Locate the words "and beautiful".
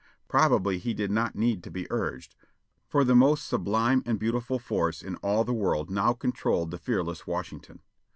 4.03-4.57